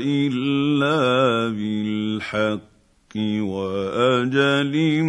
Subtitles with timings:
[0.00, 5.02] إلا بالحق وأجل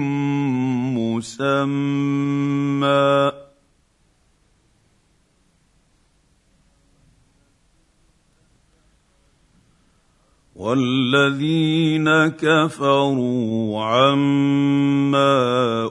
[1.00, 3.31] مسمى.
[10.62, 15.32] والذين كفروا عما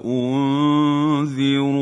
[0.04, 1.80] انذروا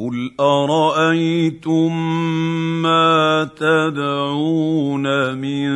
[0.00, 1.92] قل ارايتم
[2.82, 5.70] ما تدعون من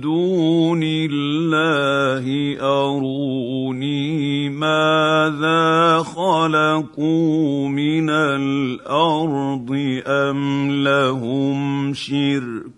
[0.00, 9.70] دون الله اروني ماذا خلقوا من الأرض
[10.06, 12.74] ام لهم شرك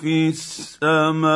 [0.00, 1.26] في السماوات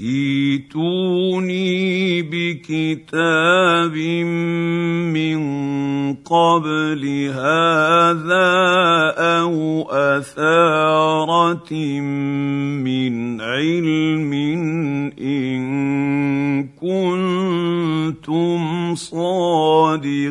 [0.00, 1.72] ايتوني
[2.22, 3.96] بكتاب
[5.12, 5.40] من
[6.14, 7.02] قبل
[7.34, 8.50] هذا
[9.18, 11.72] أو آثارة
[12.80, 14.32] من علم
[15.20, 15.60] إن
[16.80, 18.60] كنتم
[18.94, 20.30] صادقين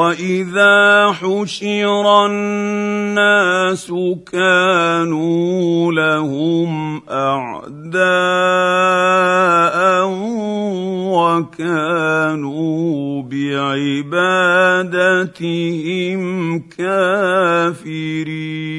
[0.00, 3.92] واذا حشر الناس
[4.32, 8.00] كانوا لهم اعداء
[11.12, 14.60] وكانوا بعبادتهم
[16.78, 18.69] كافرين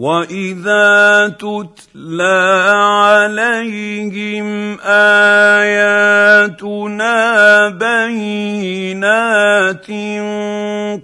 [0.00, 2.40] واذا تتلى
[2.80, 6.48] عليهم اياتنا
[7.68, 8.96] بينات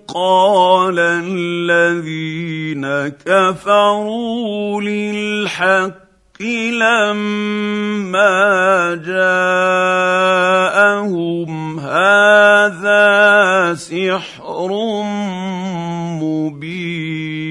[0.08, 2.84] قال الذين
[3.26, 5.92] كفروا للحق
[6.72, 8.24] لما
[9.06, 10.70] جاءهم
[11.80, 14.70] هذا سحر
[16.20, 17.46] مبين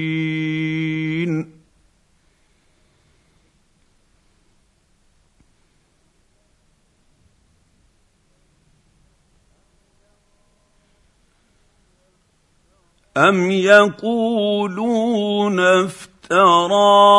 [13.16, 17.16] أم يقولون افتراه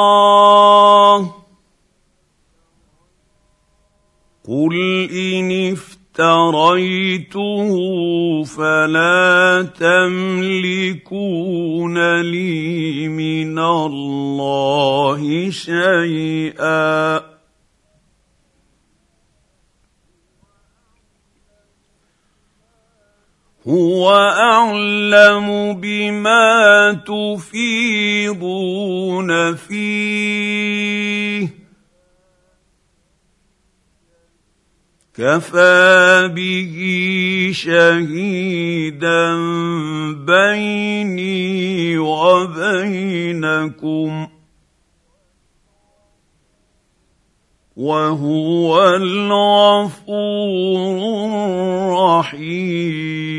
[4.47, 4.75] قل
[5.11, 7.69] إن افتريته
[8.44, 11.41] فلا تملكون
[12.21, 17.37] لي من الله شيئا
[23.68, 28.46] هو اعلم بما تفيضون
[29.56, 31.48] فيه
[35.16, 36.78] كفى به
[37.54, 39.36] شهيدا
[40.25, 43.48] بيني وبينكم
[47.78, 50.18] وهو الغفور
[52.28, 53.37] الرحيم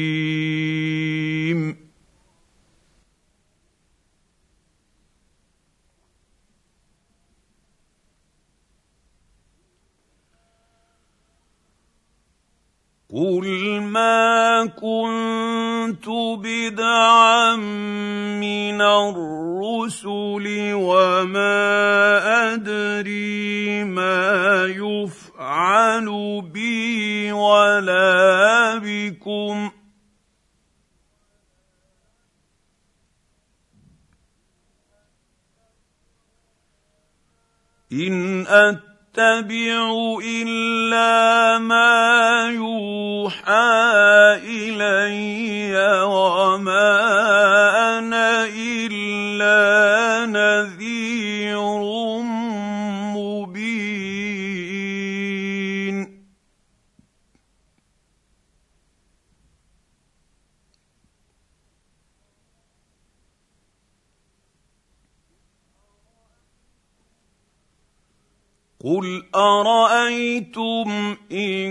[13.15, 16.09] قل ما كنت
[16.45, 20.45] بدعا من الرسل
[20.75, 21.55] وما
[22.55, 29.71] ادري ما يفعل بي ولا بكم
[37.93, 38.88] ان أت
[39.19, 45.75] اتبع إلا ما يوحى إلي
[46.07, 46.78] وما
[68.89, 71.69] قل ارايتم ان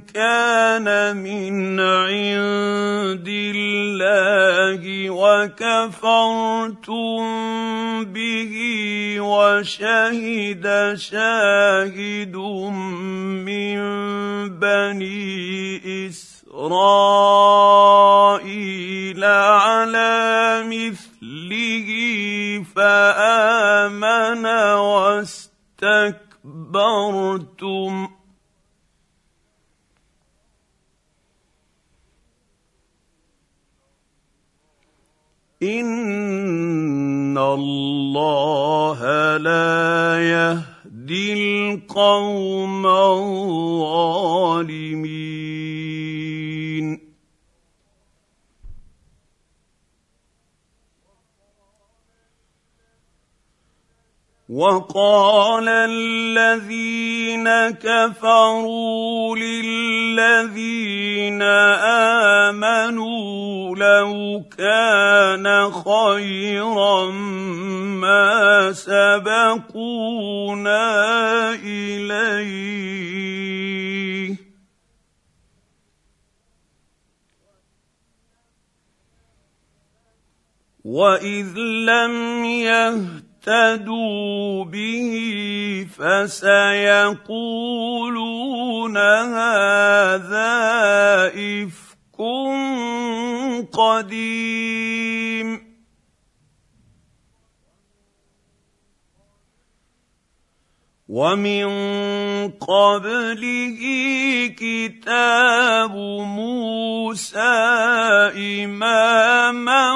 [0.00, 6.04] كان من عند الله وكفرتم
[8.04, 8.54] به
[9.20, 12.36] وشهد شاهد
[13.46, 13.78] من
[14.58, 17.36] بني اسرائيل
[19.24, 21.88] على مثله
[22.76, 23.15] فامن
[26.76, 28.08] اسْتَكْبَرْتُمْ
[35.62, 39.00] إِنَّ اللَّهَ
[39.36, 44.26] لَا يَهْدِي الْقَوْمَ الظَّالِمِينَ
[54.56, 57.44] وقال الذين
[57.76, 61.42] كفروا للذين
[62.48, 67.10] آمنوا لو كان خيرا
[68.00, 70.80] ما سبقونا
[71.60, 72.96] إليه.
[80.84, 86.56] وإذ لم يهتدوا اهتدوا به فسيقولون
[88.96, 90.46] هذا
[91.34, 92.18] افك
[93.72, 95.66] قديم
[101.08, 101.66] ومن
[102.50, 103.80] قبله
[104.58, 105.94] كتاب
[106.26, 107.40] موسى
[108.36, 109.92] اماما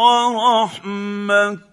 [0.00, 1.69] ورحمه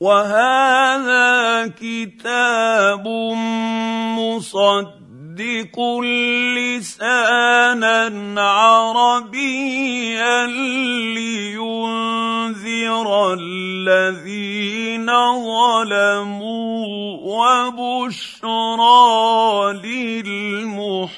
[0.00, 3.04] وهذا كتاب
[4.16, 5.76] مصدق
[6.56, 8.08] لسانا
[8.40, 9.66] عربيا
[11.16, 15.06] لينذر الذين
[15.44, 16.86] ظلموا
[17.76, 18.72] وبشرى
[19.84, 21.10] للمحسنين.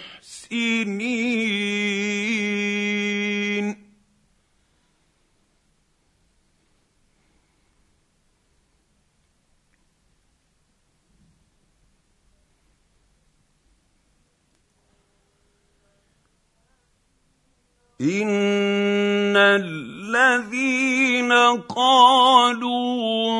[18.02, 21.32] ان الذين
[21.70, 22.88] قالوا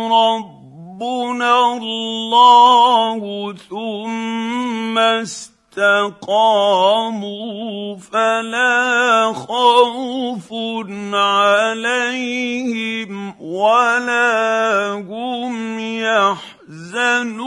[0.09, 4.99] ربنا الله ثم
[5.79, 6.47] استقاموا
[7.97, 10.53] فلا خوف
[11.15, 12.23] عليهم
[13.43, 17.43] ولا هم يحزنون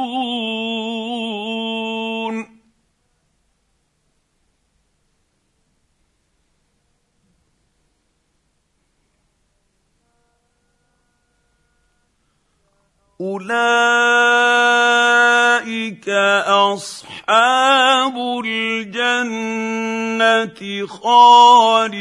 [13.22, 13.56] اولئك
[16.48, 19.78] اصحاب الجنه
[20.88, 21.92] خالدين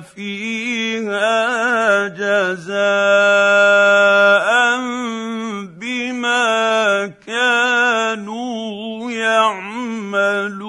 [0.00, 1.38] فيها
[2.08, 2.74] جزاء
[5.80, 10.64] بما كانوا يعملون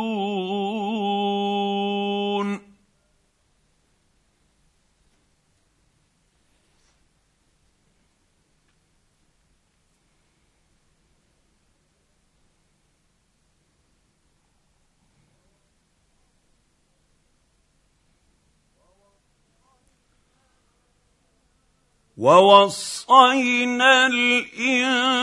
[22.18, 25.18] ووصينا الإنسان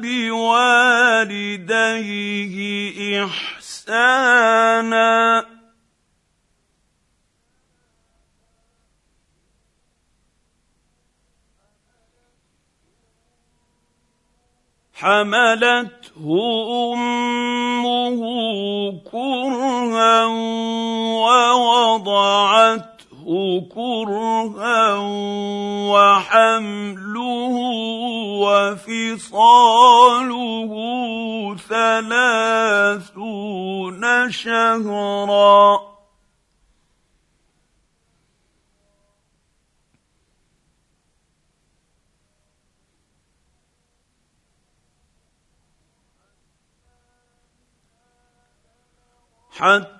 [0.00, 0.94] بوالديه
[3.24, 5.10] إحسانا.
[14.94, 16.26] حملته
[16.92, 18.20] أمه
[19.12, 20.24] كرها
[21.24, 22.99] ووضعته
[23.74, 24.94] كرها
[25.92, 27.56] وحمله
[28.42, 29.52] وفصاله
[31.68, 33.22] ثلاثون
[34.30, 35.90] شهرا.
[49.50, 49.99] حتى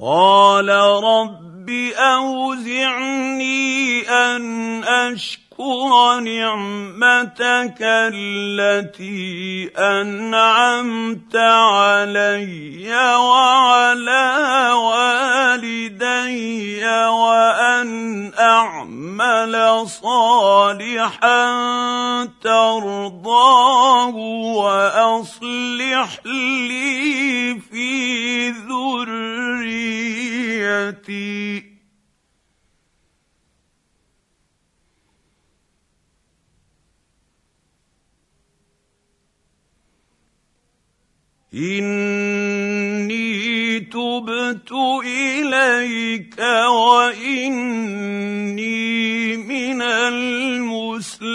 [0.00, 0.68] قال
[1.04, 3.38] رب أوزعني
[4.08, 5.49] أن اشكر
[6.20, 16.00] نعمتك التي أنعمت علي وعلى والدي
[17.08, 21.44] وأن أعمل صالحا
[22.42, 24.14] ترضاه
[24.56, 29.80] وأصلح لي في ذريتي.
[41.54, 43.30] إني
[43.80, 44.72] تبت
[45.04, 47.76] إليك وإني
[49.36, 51.30] من المسلمين.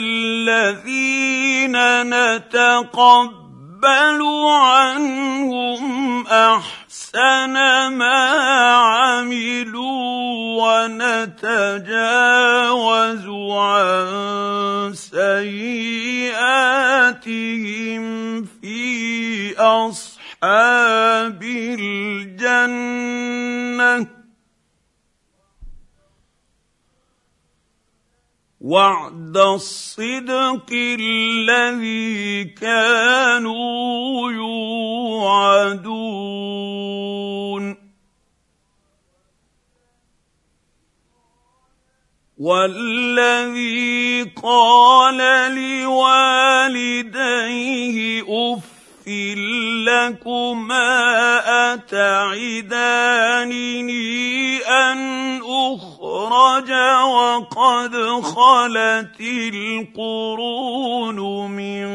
[0.00, 1.76] الذين
[2.08, 3.40] نتقبل
[4.48, 7.52] عنهم احسن
[7.92, 8.24] ما
[8.72, 10.04] عملوا
[10.88, 12.06] ونتجاوز
[13.52, 15.74] عن سيئاتهم
[18.44, 21.42] في اصحاب
[21.78, 23.04] الجنه
[28.64, 36.04] وعد الصدق الذي كانوا يوعدون
[42.38, 45.18] والذي قال
[45.84, 46.94] لوالديه
[48.28, 48.73] اف
[49.84, 50.90] لكما
[51.74, 53.34] اتعدانني
[54.58, 56.70] ان اخرج
[57.04, 59.20] وقد خلت
[59.54, 61.18] القرون
[61.50, 61.86] من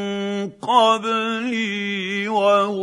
[0.62, 2.79] قبلي وهما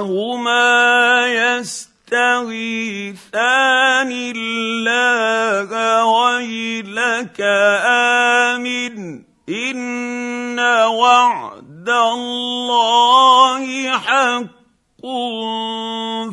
[0.00, 3.20] وهما يستغيثان
[4.12, 13.64] الله ويلك آمن إن وعد الله
[13.98, 14.60] حق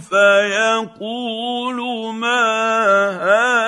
[0.09, 1.77] فيقول
[2.13, 2.43] ما
[3.09, 3.66] هذا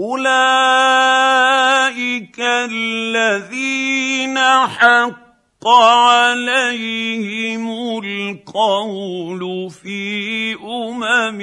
[0.00, 0.30] أولئك
[2.70, 7.64] الذين حق عليهم
[7.98, 11.40] القول في أمم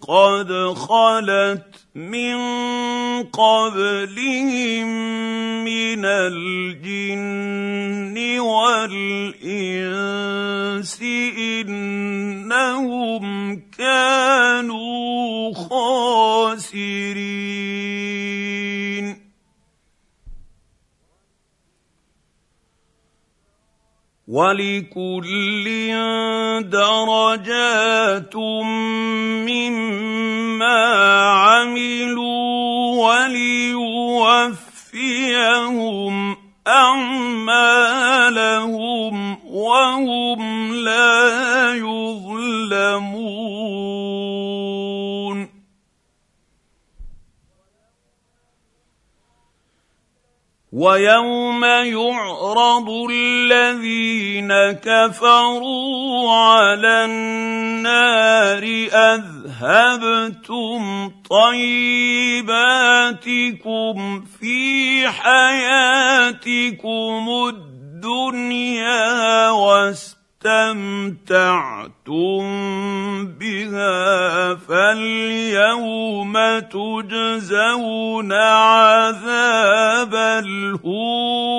[0.00, 1.64] قد خلت
[1.94, 2.36] من
[3.32, 4.88] قبلهم
[5.64, 7.58] من الجن
[8.40, 9.68] والإنس
[12.58, 17.18] انهم كانوا خاسرين.
[24.28, 25.66] ولكل
[26.68, 28.36] درجات
[29.48, 30.80] مما
[31.24, 32.38] عملوا
[33.08, 33.96] وليوفيهم
[36.66, 37.58] اعمالهم
[39.46, 42.37] وهم لا يظلمون.
[50.72, 58.62] ويوم يعرض الذين كفروا على النار
[58.92, 62.34] أذهبتم طيباتكم
[64.40, 66.48] في حياتكم
[67.48, 69.50] الدنيا
[70.44, 72.06] واستمتعتم
[73.26, 81.58] بها فاليوم تجزون عذاب الهون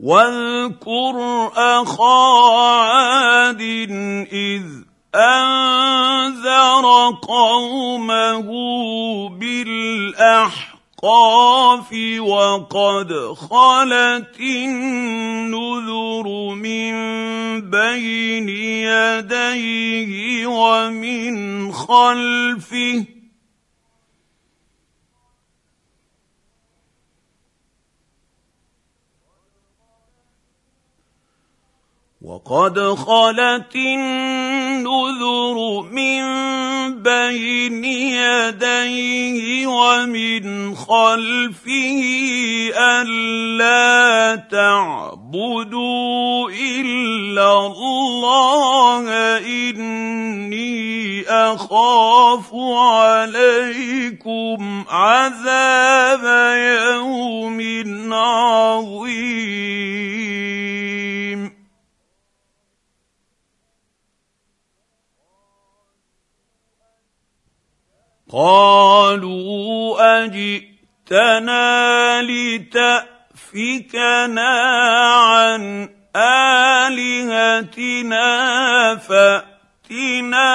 [0.00, 3.60] واذكر أخا عاد
[4.32, 4.62] إذ
[5.14, 6.86] أنذر
[7.22, 8.48] قومه
[9.28, 10.76] بالأحقاف
[12.18, 16.92] وقد خلت النذر من
[17.70, 23.15] بين يديه ومن خلفه
[32.26, 36.22] وقد خلت النذر من
[37.02, 42.02] بين يديه ومن خلفه
[42.74, 49.04] ألا تعبدوا إلا الله
[49.38, 56.24] إني أخاف عليكم عذاب
[56.58, 57.60] يوم
[58.12, 59.96] عظيم.
[68.36, 73.68] قالوا أجئتنا لتأفكنا
[75.08, 75.88] عن
[76.86, 78.26] آلهتنا
[78.96, 80.52] فأتنا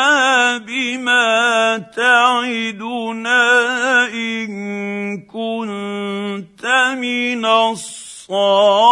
[0.57, 3.43] بما تعدنا
[4.13, 4.51] إن
[5.21, 6.65] كنت
[6.97, 8.91] من الصادقين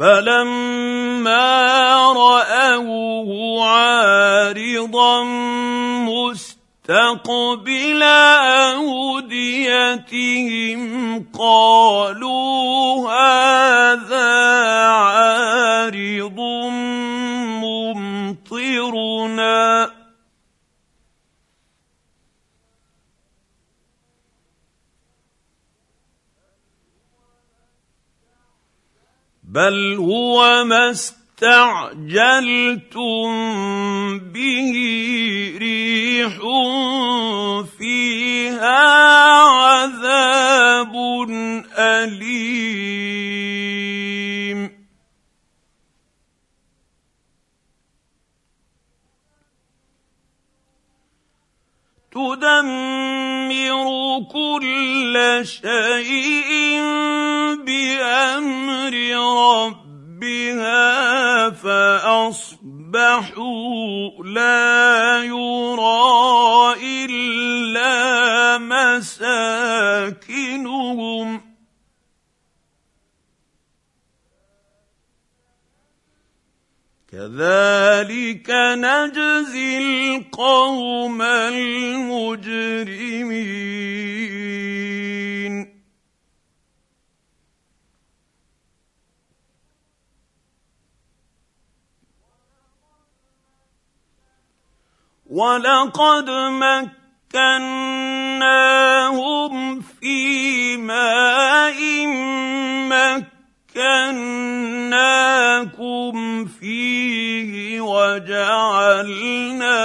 [0.00, 1.52] فلما
[2.12, 5.24] راوه عارضا
[6.08, 8.02] مستقبل
[9.22, 10.80] اوديتهم
[11.38, 14.19] قالوا هذا
[29.50, 32.10] بل هو ما استعجلتم
[34.18, 34.72] به
[35.58, 36.38] ريح
[37.78, 38.88] فيها
[39.42, 40.92] عذاب
[41.78, 43.30] اليم
[52.12, 53.86] تدمر
[54.32, 56.50] كل شيء
[57.66, 58.94] بأمر
[59.56, 62.60] ربها فأصبحوا
[64.24, 66.19] لا يرى
[77.30, 82.40] كذلك نجزي القوم المجرمين
[95.30, 96.30] ولقد
[97.30, 98.50] مكناهم
[99.80, 102.06] في ماء
[102.88, 103.39] مكناهم
[103.76, 105.34] مكناكم
[106.44, 109.78] فيه وجعلنا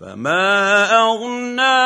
[0.00, 1.78] فما اغنى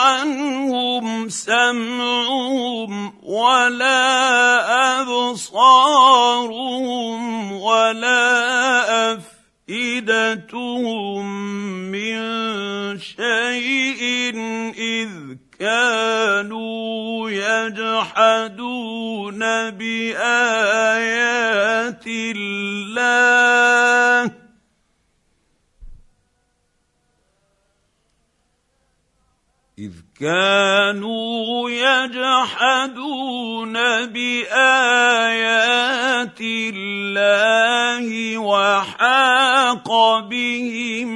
[0.00, 6.32] عنهم سمعهم ولا ابصارهم
[7.52, 9.12] ولا
[9.68, 11.26] افئدتهم
[11.92, 12.18] من
[12.98, 14.32] شيء
[14.78, 15.10] اذ
[15.60, 18.90] كانوا يجحدون
[19.70, 20.94] بايات
[22.06, 23.12] الله
[29.78, 33.72] اذ كانوا يجحدون
[34.06, 35.60] بآيات
[36.40, 41.08] الله وحاق بهم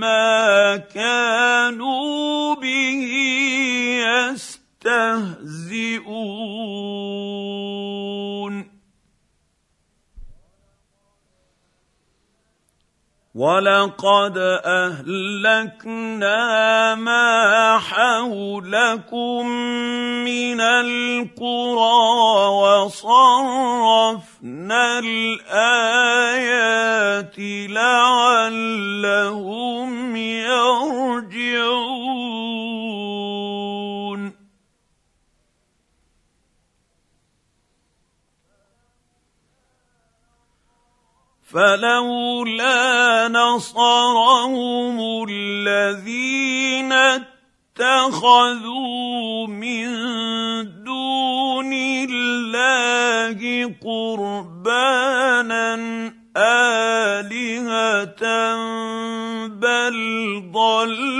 [0.00, 3.04] ما كانوا به
[4.06, 5.33] يستهزئون.
[13.34, 16.38] ولقد اهلكنا
[16.94, 19.46] ما حولكم
[20.22, 21.98] من القرى
[22.86, 24.18] وصرفنا
[24.98, 26.14] الايات
[27.74, 28.96] لعلهم
[30.16, 31.74] يرجعون
[41.54, 46.92] فلولا نصرهم الذين
[47.78, 49.86] اتخذوا من
[50.84, 53.38] دون الله
[53.84, 55.74] قربانا
[56.36, 58.24] آلهة
[59.46, 59.96] بل
[60.52, 61.13] ضلوا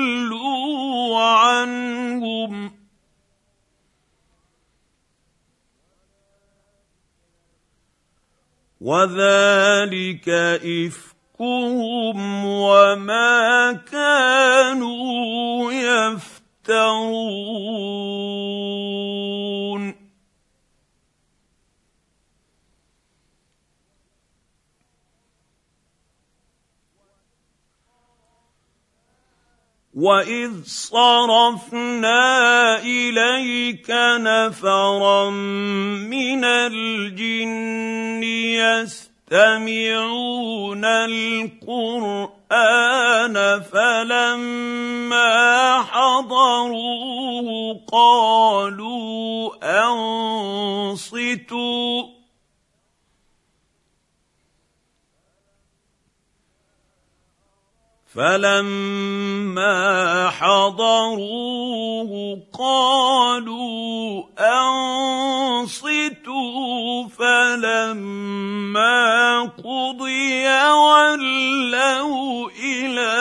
[8.85, 10.29] وذلك
[10.61, 17.05] إفكهم وما كانوا يفترون.
[29.95, 32.23] واذ صرفنا
[32.83, 38.23] اليك نفرا من الجن
[39.33, 42.35] يستمعون القران
[43.73, 45.33] فلما
[45.83, 49.55] حضروه قالوا
[50.95, 52.24] انصتوا
[58.15, 59.79] فلما
[60.31, 62.13] حضروه
[62.59, 64.23] قالوا
[65.59, 68.95] انصتوا فلما
[69.43, 73.15] قضي ولوا إلى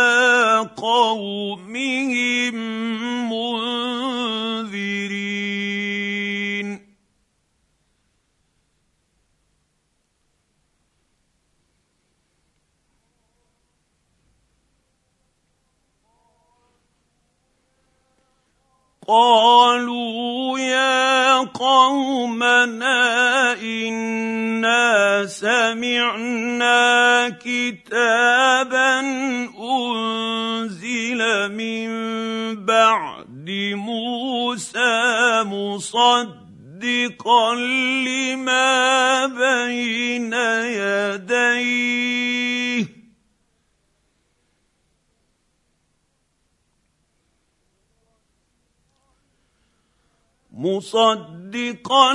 [0.77, 2.57] قومهم
[19.07, 23.03] قالوا يا قومنا
[23.61, 28.99] إنا سمعنا كتابا
[29.59, 31.89] أنزل من
[32.65, 37.55] بعد موسى مصدقا
[38.05, 40.33] لما بين
[41.43, 43.02] يديه.
[50.63, 52.13] مصدقا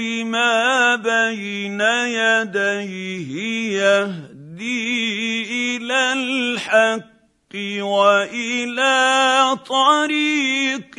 [0.00, 3.32] لما بين يديه
[3.80, 8.96] يهدي إلى الحق وإلى
[9.68, 10.98] طريق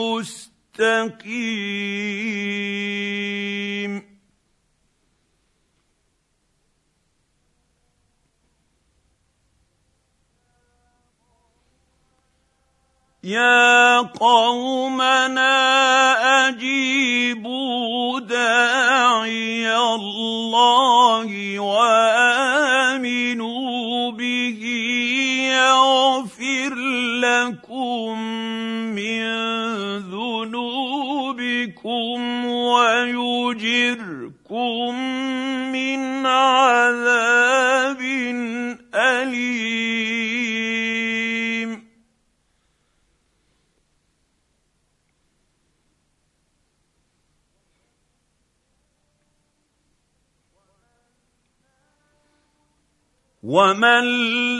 [0.00, 1.34] مستقيم.
[13.24, 15.48] يا قومنا
[16.48, 23.30] اجيبوا داعي الله وامنوا
[24.12, 24.60] به
[25.48, 26.74] يغفر
[27.24, 28.18] لكم
[53.54, 54.04] ومن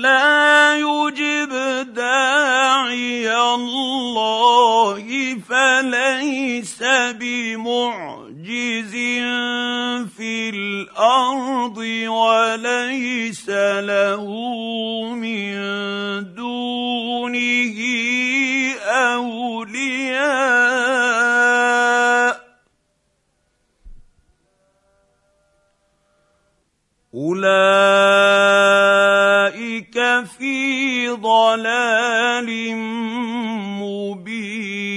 [0.02, 1.50] لا يجب
[1.94, 5.04] داعي الله
[5.48, 6.82] فليس
[7.18, 8.94] بمعجز
[10.16, 13.50] في الأرض وليس
[13.90, 14.24] له
[15.14, 15.54] من
[16.34, 17.78] دونه
[18.86, 20.14] اولياء
[27.14, 28.03] اولئك
[31.14, 32.76] ضلال
[33.80, 34.94] مبين.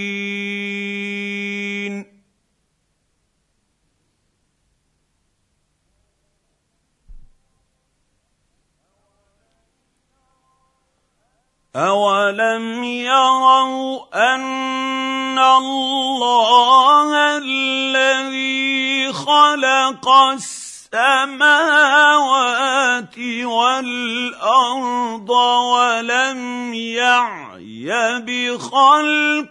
[11.75, 21.97] اولم يروا ان الله الذي خلق السماء السماوات
[23.43, 29.47] والأرض ولم يعي بخلقهن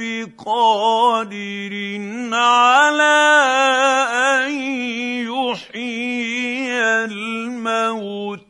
[0.00, 1.74] بقادر
[2.32, 3.20] على
[4.12, 4.50] أن
[5.28, 8.46] يحيي الموتى.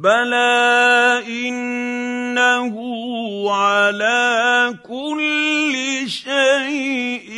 [0.00, 2.74] بلى انه
[3.52, 5.74] على كل
[6.08, 7.30] شيء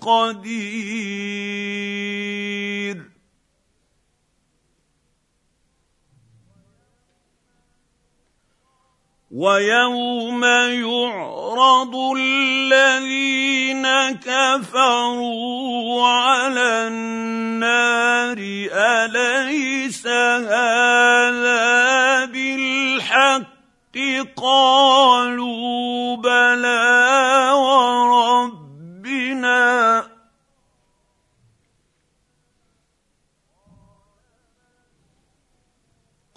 [0.00, 1.45] قدير
[9.36, 13.86] ويوم يعرض الذين
[14.24, 18.38] كفروا على النار
[18.72, 21.64] أليس هذا
[22.24, 23.56] بالحق؟
[24.36, 28.15] قالوا بلى وربنا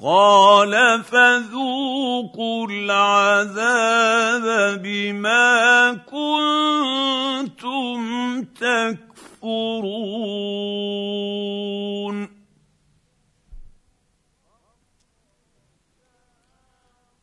[0.03, 4.45] قال فذوقوا العذاب
[4.81, 7.99] بما كنتم
[8.43, 9.89] تكفرون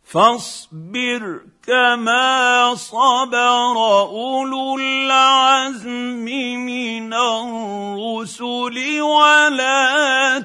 [0.04, 10.38] فاصبر كما صبر اولو العزم من الرسل ولا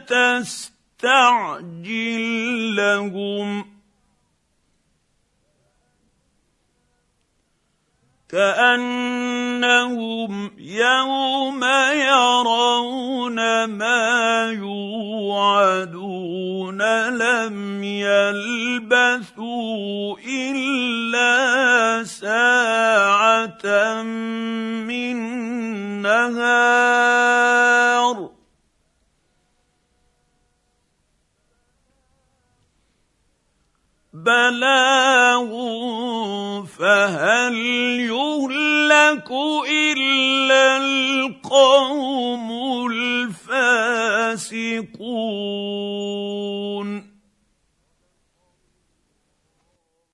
[1.02, 3.66] تستعجل لهم.
[8.30, 9.52] كأنهم
[10.58, 16.02] يوم يرون ما يوعدون
[17.10, 19.38] لم يلبثوا
[20.28, 24.02] إلا ساعة
[24.84, 25.18] من
[26.02, 27.12] نهار.
[34.26, 35.52] بلاغ
[36.66, 37.56] فهل
[38.00, 39.32] يهلك
[39.70, 42.48] إلا القوم
[42.92, 43.92] الفاسقون